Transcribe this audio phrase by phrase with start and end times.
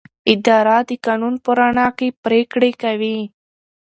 [0.33, 3.19] اداره د قانون په رڼا کې پریکړې کوي.